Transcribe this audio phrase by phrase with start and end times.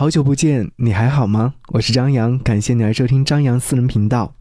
[0.00, 1.52] 好久不见，你还好吗？
[1.74, 4.32] 我是张扬，感谢你来收听张扬私人频道。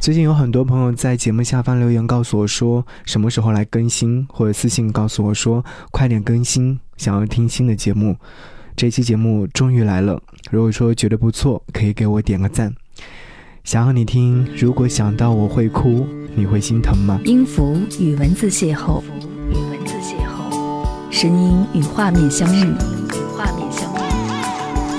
[0.00, 8.16] 最近有很多朋友在节目下方留言告诉我说什么时候来更新，或者私信告诉我说快点更新，想要听新的节目。
[8.74, 12.74] 这期节目终于来了，如果说觉得不错，可以给我点个赞。
[13.64, 17.20] 想要你听，如果想到我会哭，你会心疼吗？
[17.26, 19.02] 音符与文字邂逅，
[19.50, 22.72] 与文字邂逅，声音与，画面相遇，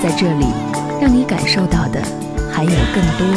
[0.01, 0.45] 在这里，
[1.01, 2.01] 让你感受到的
[2.49, 3.27] 还有更多。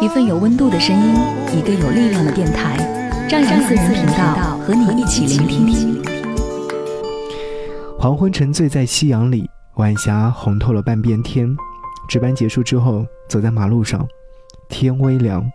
[0.00, 1.14] 一份有温度的声音，
[1.58, 2.76] 一个有力量的电台，
[3.28, 6.03] 张扬私人频道和你一起聆听。
[8.04, 11.56] 黄昏沉醉在夕阳里，晚霞红透了半边天。
[12.06, 14.06] 值班结束之后，走在马路上，
[14.68, 15.50] 天微凉，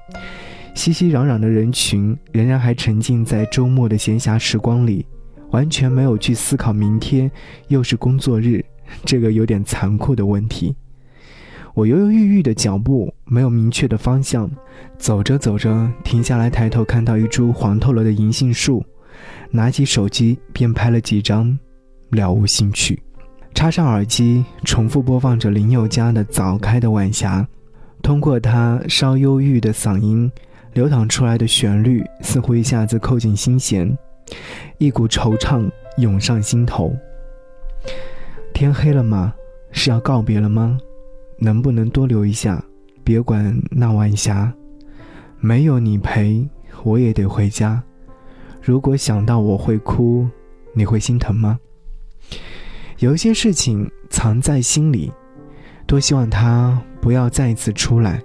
[0.73, 5.06] 熙熙攘攘的人群仍然还沉浸在周末的闲暇时光里，
[5.52, 7.30] 完全没有去思考明天
[7.67, 8.66] 又是工作日
[9.06, 10.75] 这个有点残酷的问题。
[11.75, 14.50] 我犹犹豫豫的脚步没有明确的方向，
[14.97, 18.84] 走着走着停下来，抬头看到一株黄透了的银杏树，
[19.52, 21.56] 拿起手机便拍了几张，
[22.10, 23.02] 了无兴趣。
[23.54, 27.42] 插上耳机，重复播放着林宥嘉的《早开的晚霞》，
[28.02, 30.32] 通过他稍忧郁的嗓音，
[30.74, 33.98] 流淌出来的旋律似乎一下子扣进心弦，
[34.78, 36.96] 一股惆怅涌上心头。
[38.54, 39.34] 天黑了吗？
[39.72, 40.78] 是要告别了吗？
[41.38, 42.64] 能不能多留一下？
[43.04, 44.54] 别管那晚霞，
[45.40, 46.48] 没有你陪，
[46.84, 47.82] 我也得回家。
[48.62, 50.28] 如果想到我会哭，
[50.74, 51.60] 你会心疼吗？
[53.00, 55.09] 有一些事情藏在心里，
[55.88, 58.22] 多希望它不要再次出来。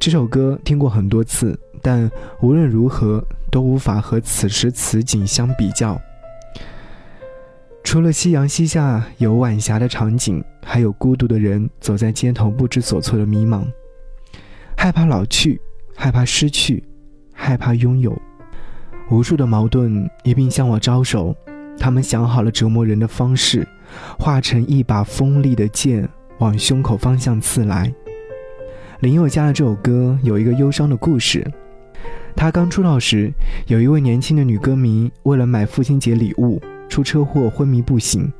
[0.00, 2.10] 这首歌听过很多次，但
[2.40, 5.96] 无论如何都无法和此时此景相比较。
[7.84, 13.64] 除了夕阳西下有晚霞的场景，还有孤独的人走在街头不知所措的迷茫，
[14.76, 15.60] 害怕老去，
[15.94, 16.82] 害怕失去，
[17.32, 18.20] 害怕拥有。
[19.08, 21.36] 无数的矛盾一并向我招手，
[21.78, 23.66] 他们想好了折磨人的方式，
[24.18, 27.92] 化成一把锋利的剑往胸口方向刺来。
[29.00, 31.44] 林宥嘉的这首歌有一个忧伤的故事，
[32.36, 33.32] 他刚出道时，
[33.66, 36.60] 有一位年轻的女歌迷为了买父亲节礼物。
[36.88, 38.30] 出车祸昏迷不醒，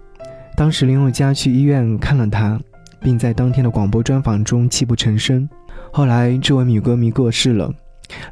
[0.59, 2.61] 当时林宥嘉去医院看了他，
[3.01, 5.49] 并在当天的广播专访中泣不成声。
[5.91, 7.73] 后来这位女歌迷过世了，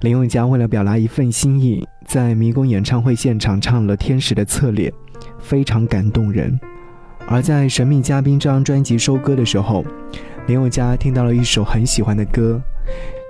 [0.00, 4.90] 林宥嘉为了表达一份心意，在迷宫演唱会现场唱了《天使的侧脸》，
[5.38, 6.58] 非常感动人。
[7.26, 9.84] 而在《神秘嘉宾》这张专辑收歌的时候，
[10.46, 12.60] 林宥嘉听到了一首很喜欢的歌，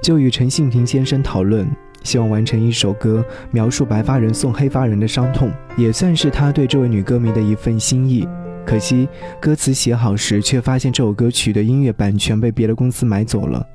[0.02, 1.68] 就与陈信婷先生讨论。
[2.02, 8.26] 希望完成一首歌，描述白发人送黑发人的伤痛，也算是他对这位女歌迷的一份心意。
[8.64, 9.06] 可惜
[9.38, 13.66] 歌词写好时，却发现这首歌曲的音乐版权被别的公司买走了，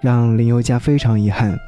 [0.00, 1.58] 让林宥嘉非常遗憾。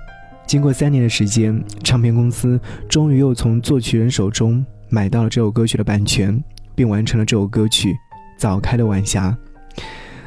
[0.50, 6.42] 经过三年的时间，唱片公司终于又从作曲人手中买到了这首歌曲的版权，
[6.74, 7.92] 并完成了这首歌曲
[8.36, 9.38] 《早开的晚霞》。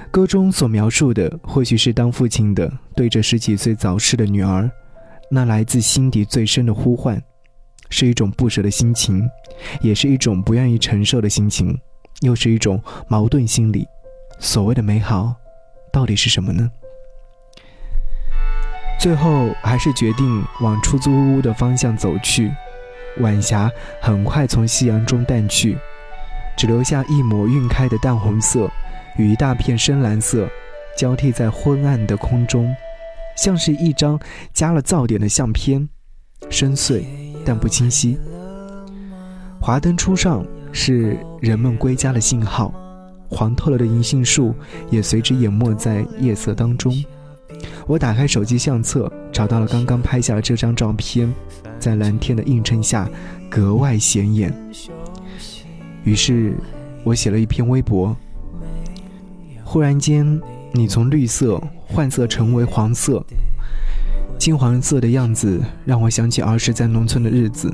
[0.09, 4.71] 歌中所描述的，或许是当父亲的对着十几岁早逝的女儿。
[5.29, 7.21] 那来自心底最深的呼唤，
[7.89, 9.29] 是一种不舍的心情，
[9.81, 11.77] 也是一种不愿意承受的心情，
[12.21, 13.85] 又是一种矛盾心理。
[14.39, 15.35] 所谓的美好，
[15.91, 16.71] 到底是什么呢？
[19.03, 22.49] 最后还是决定往出租屋的方向走去。
[23.19, 23.69] 晚霞
[24.01, 25.77] 很快从夕阳中淡去，
[26.55, 28.71] 只留下一抹晕开的淡红色
[29.17, 30.47] 与一大片深蓝色，
[30.97, 32.73] 交替在昏暗的空中。
[33.35, 34.17] 像是一张
[34.53, 35.89] 加了噪点的相片，
[36.49, 37.03] 深邃
[37.43, 38.17] 但不清晰。
[39.59, 42.73] 华灯初上是人们归家的信号，
[43.27, 44.55] 黄透了的银杏树
[44.89, 46.95] 也随之淹没在夜色当中。
[47.87, 51.33] 我打开手机相册，找到了刚刚拍下的这张照片，
[51.79, 53.09] 在蓝天的映衬下
[53.49, 54.53] 格外显眼。
[56.03, 56.55] 于是，
[57.03, 58.15] 我写了一篇微博。
[59.63, 61.61] 忽然间，你从绿色。
[61.85, 63.23] 换色成为黄色，
[64.39, 67.71] 金黄色的样子让我想起儿时在农村的日子。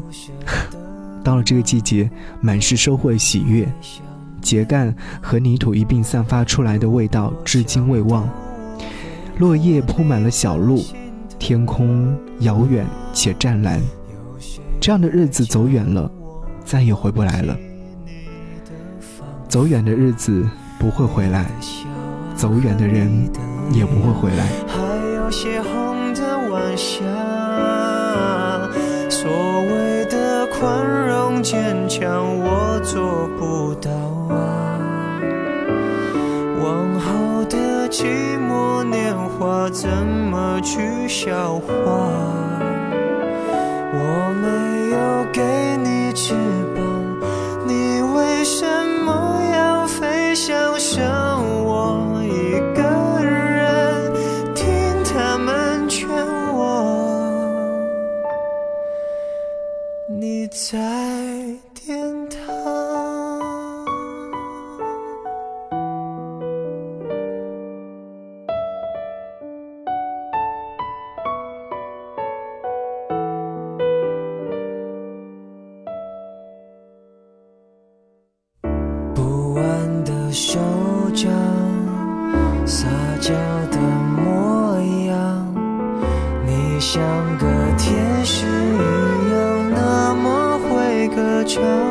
[1.23, 2.09] 到了这个季节，
[2.41, 3.65] 满是收获的喜悦，
[4.41, 8.27] 秸秆和泥土一并散发出来的味道至今未忘。
[9.39, 10.83] 落叶铺满了小路，
[11.39, 13.79] 天空遥远且湛蓝。
[14.81, 16.11] 这样的日子走远了，
[16.65, 17.55] 再也回不来了。
[19.47, 20.45] 走远的日子
[20.77, 21.45] 不会回来，
[22.35, 23.09] 走远的人
[23.71, 24.45] 也不会回来。
[24.67, 24.81] 还
[25.15, 26.99] 有些红的晚霞，
[29.09, 33.89] 所谓的宽容坚强，我做不到
[34.35, 34.68] 啊。
[37.89, 38.05] 寂
[38.37, 41.71] 寞年华，怎么去消化？
[43.91, 43.99] 我
[44.41, 44.47] 没
[44.91, 45.41] 有给
[45.83, 46.35] 你翅
[46.75, 46.83] 膀，
[47.65, 48.63] 你为什
[49.03, 50.79] 么要飞翔？
[50.79, 51.03] 剩
[51.65, 52.81] 我一个
[53.25, 54.13] 人
[54.53, 54.63] 听
[55.03, 56.07] 他们劝
[56.53, 57.75] 我，
[60.07, 60.77] 你在
[82.69, 82.87] 撒
[83.19, 83.33] 娇
[83.71, 85.43] 的模样，
[86.45, 87.01] 你像
[87.39, 87.47] 个
[87.79, 91.88] 天使一样，那么会歌唱。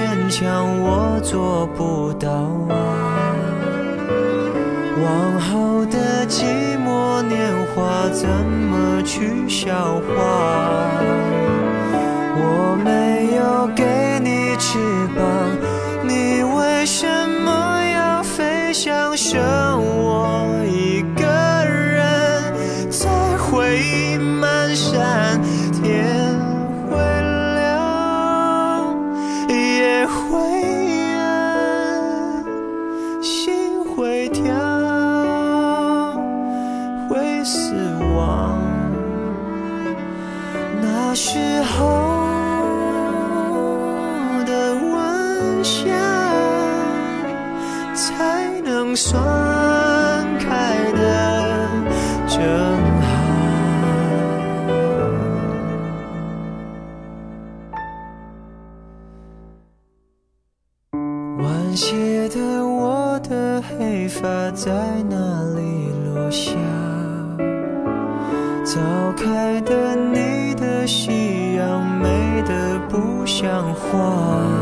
[0.00, 2.30] 坚强，我做不到
[2.70, 3.36] 啊。
[5.02, 6.44] 往后的寂
[6.82, 7.38] 寞年
[7.74, 10.88] 华，怎么去消化？
[12.34, 14.78] 我没有给你翅
[15.14, 15.20] 膀，
[16.02, 17.06] 你为什
[17.44, 19.14] 么要飞翔？
[19.14, 19.38] 剩
[73.72, 74.59] 话，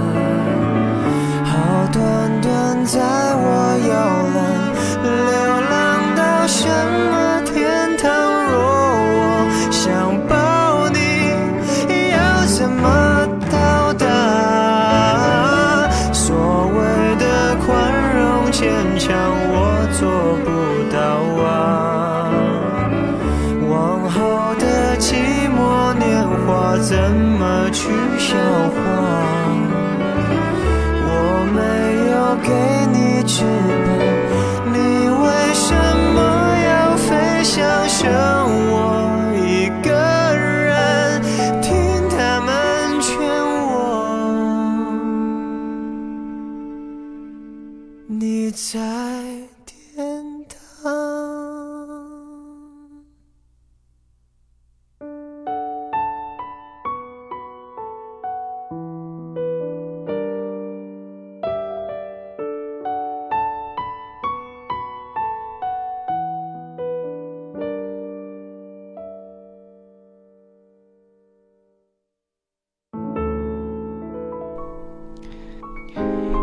[33.29, 33.78] 雪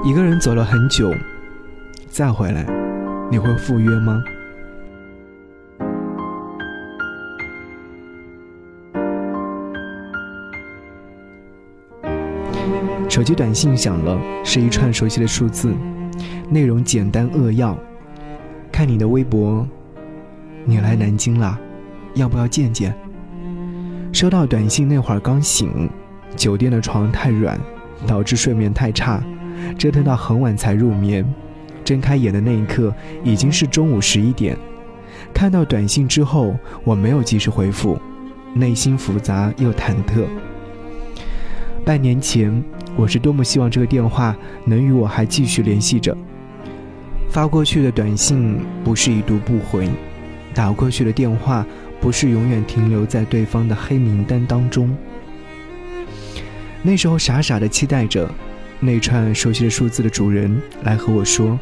[0.05, 1.11] 一个人走了很久，
[2.09, 2.63] 再回来，
[3.31, 4.23] 你会赴约吗？
[13.09, 15.73] 手机短信响了，是一串熟悉的数字，
[16.51, 17.75] 内容简单扼要。
[18.71, 19.67] 看你的微博，
[20.65, 21.59] 你来南京啦，
[22.13, 22.95] 要不要见见？
[24.13, 25.89] 收到短信那会儿刚醒，
[26.35, 27.59] 酒店的床太软，
[28.05, 29.19] 导致睡眠太差，
[29.77, 31.25] 折腾到很晚才入眠。
[31.83, 32.93] 睁开眼的那一刻，
[33.23, 34.57] 已经是中午十一点。
[35.33, 37.99] 看到短信之后，我没有及时回复，
[38.53, 40.25] 内心复杂又忐忑。
[41.85, 42.63] 半年前，
[42.95, 46.17] 我是多么希望这个电话能与我还继续联系着。
[47.29, 49.87] 发过去的短信不是已读不回，
[50.53, 51.63] 打过去的电话
[52.01, 54.95] 不是永远停留在对方的黑名单当中。
[56.81, 58.29] 那时候傻傻的期待着
[58.79, 61.59] 那串熟悉的数字的主人来和我说：“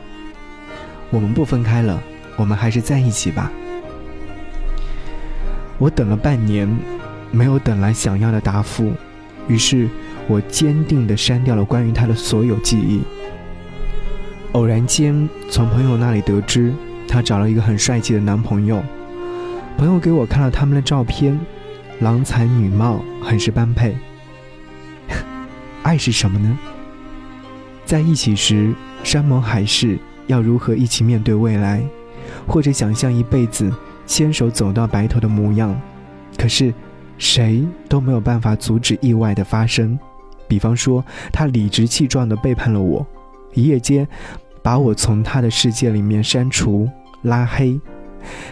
[1.09, 2.01] 我们不分开了，
[2.35, 3.49] 我们还是在一起吧。”
[5.77, 6.69] 我等了半年，
[7.31, 8.93] 没有等来想要的答复，
[9.47, 9.89] 于是
[10.27, 13.01] 我坚定地删掉了关于他的所有记忆。
[14.53, 16.73] 偶然间从朋友那里得知，
[17.07, 18.83] 她找了一个很帅气的男朋友。
[19.77, 21.39] 朋友给我看了他们的照片，
[21.99, 23.95] 郎才女貌，很是般配。
[25.81, 26.57] 爱是什么呢？
[27.93, 28.73] 在一起时，
[29.03, 31.79] 山盟海誓，要如何一起面对未来，
[32.47, 33.71] 或者想象一辈子
[34.07, 35.79] 牵手走到白头的模样。
[36.35, 36.73] 可是，
[37.19, 39.95] 谁都没有办法阻止意外的发生。
[40.47, 43.05] 比方说，他理直气壮地背叛了我，
[43.53, 44.07] 一夜间。
[44.63, 46.89] 把我从他的世界里面删除、
[47.21, 47.79] 拉黑，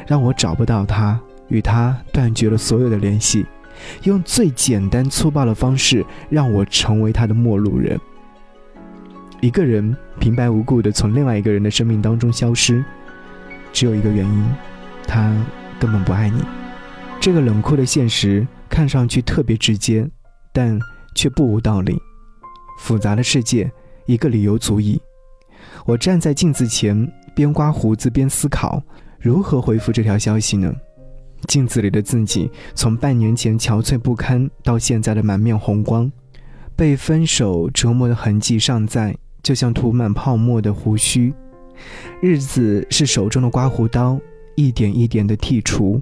[0.05, 3.47] 让我找不到他，与他断绝了所有的联系，
[4.03, 7.99] 用最简单粗暴的方式让我成为他的陌路人。
[9.41, 12.85] 一个人平白无故的从另外一个人的生命当中消失，
[13.73, 14.45] 只有一个原因，
[15.07, 15.35] 他
[15.79, 16.43] 根本不爱你。
[17.19, 20.07] 这个冷酷的现实看上去特别直接，
[20.53, 20.79] 但
[21.15, 21.99] 却不无道理。
[22.77, 23.71] 复杂的世界，
[24.05, 25.01] 一个理由足矣。
[25.85, 28.79] 我站在镜子前，边刮胡子边思考
[29.19, 30.71] 如何回复这条消息呢？
[31.47, 36.11] 镜子里的自己，从半年前憔悴不堪到现在的满面红光，
[36.75, 41.33] 被分手折磨的痕迹尚在，就像涂满泡沫的胡须。
[42.21, 44.19] 日子是手中的刮胡刀，
[44.55, 45.99] 一点一点的剔除，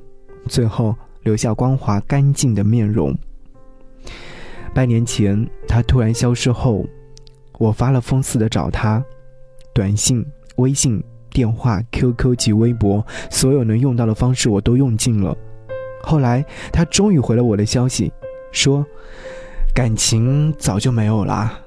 [0.48, 3.18] 最后留下光滑干净的面容。
[4.74, 6.86] 半年前他突然消失后，
[7.58, 9.04] 我发了疯似的找他。
[9.74, 10.26] 短信、
[10.58, 15.36] 微信、电话、QQ 及微博，所有能用到的方式我都用尽了。
[16.04, 18.12] 后来他终于回了我的消息，
[18.52, 18.86] 说
[19.74, 21.60] 感情早就没有了。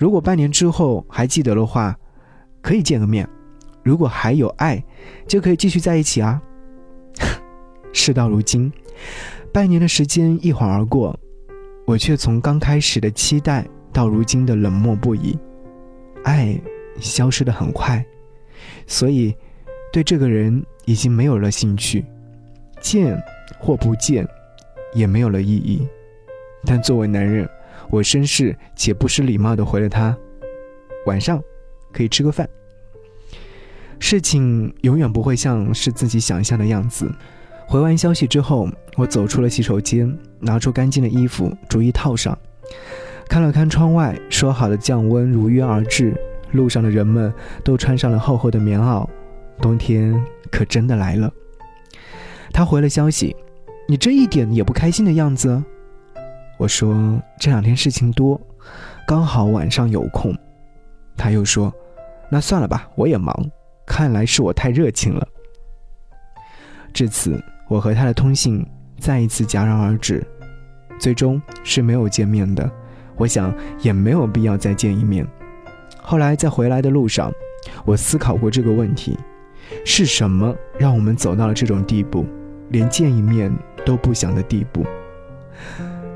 [0.00, 1.94] 如果半年之后还记得的话，
[2.62, 3.28] 可以见个面。
[3.82, 4.82] 如果还有爱，
[5.28, 6.40] 就可以继续在一起啊。
[7.92, 8.72] 事到如今，
[9.52, 11.14] 半年的时间一晃而过，
[11.86, 15.38] 我却从刚开始的期待到如今的冷漠不已。
[16.24, 16.58] 爱。
[16.98, 18.04] 消失的很快，
[18.86, 19.34] 所以
[19.90, 22.04] 对这个人已经没有了兴趣，
[22.78, 23.16] 见
[23.58, 24.26] 或不见
[24.92, 25.88] 也没有了意义。
[26.66, 27.48] 但作为男人，
[27.88, 30.16] 我绅士且不失礼貌的回了他
[31.06, 31.42] ：“晚上
[31.92, 32.48] 可以吃个饭。”
[33.98, 37.10] 事情永远不会像是自己想象的样子。
[37.66, 42.36] 回完消息之后，我走出了洗手间，拿出干净的衣服逐一套上，
[43.28, 46.14] 看了看窗外，说好的降温如约而至。
[46.52, 47.32] 路上的人们
[47.62, 49.06] 都穿上了厚厚的棉袄，
[49.60, 50.20] 冬天
[50.50, 51.32] 可真的来了。
[52.52, 53.36] 他回了消息
[53.86, 55.62] ：“你这一点也不开心的样子。”
[56.60, 58.38] 我说：“这两天事情多，
[59.06, 60.36] 刚好晚上有空。”
[61.16, 61.72] 他又说
[62.30, 63.34] ：“那算了吧，我也忙。
[63.86, 65.26] 看来是我太热情了。”
[66.92, 68.62] 至此，我和他的通信
[68.98, 70.22] 再一次戛然而止，
[70.98, 72.70] 最终是没有见面的。
[73.16, 75.26] 我想也没有必要再见一面。
[76.02, 77.32] 后来在回来的路上，
[77.86, 79.18] 我思考过这个问题：
[79.86, 82.26] 是什么让我们走到了这种地步，
[82.68, 83.50] 连见一面
[83.82, 84.84] 都不想的地步？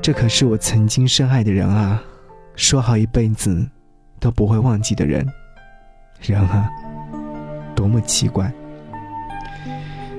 [0.05, 1.99] 这可是我曾经深爱的人啊，
[2.55, 3.67] 说好一辈子
[4.19, 5.27] 都不会忘记的人。
[6.21, 6.69] 人啊，
[7.75, 8.53] 多么奇怪！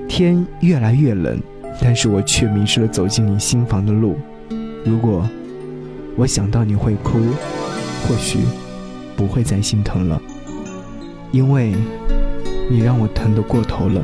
[0.05, 1.41] 天越来越冷，
[1.81, 4.17] 但是我却迷失了走进你心房的路。
[4.83, 5.25] 如果
[6.17, 7.17] 我想到你会哭，
[8.05, 8.39] 或许。
[9.15, 10.21] 不会再心疼了，
[11.31, 11.73] 因为
[12.69, 14.03] 你让我疼得过头了。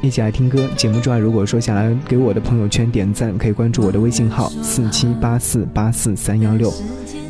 [0.00, 0.68] 一起来听歌。
[0.76, 6.72] 节目之外，如果说想来给我的朋友圈点赞，可以关注我的微信号四七八四八四三幺六。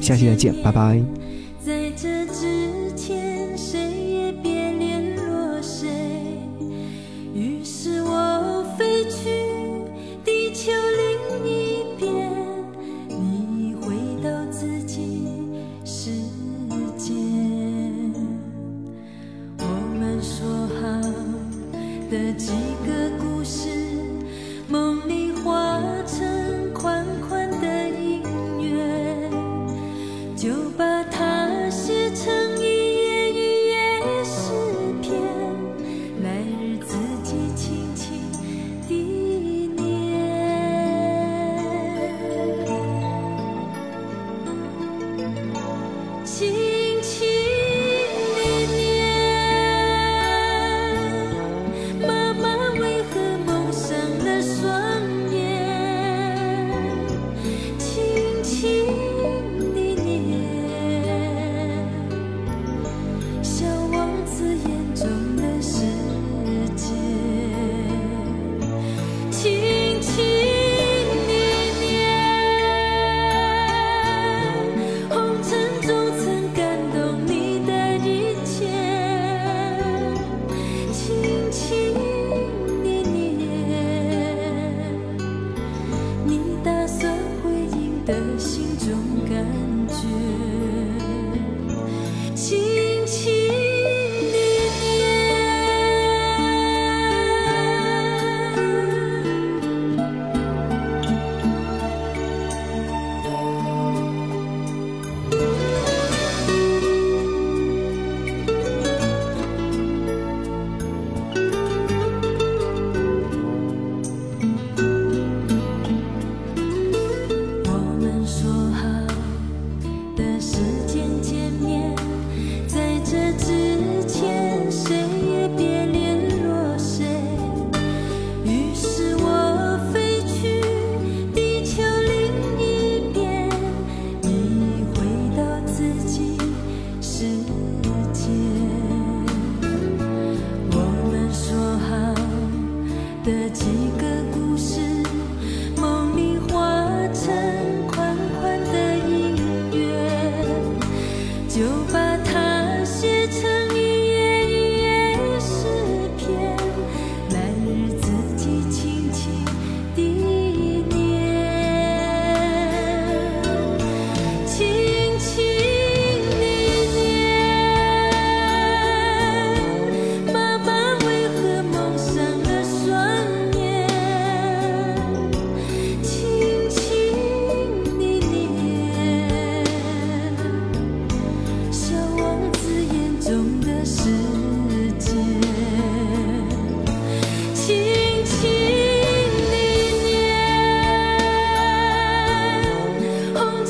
[0.01, 1.28] 下期再见，拜拜。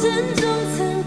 [0.09, 0.98] 人总曾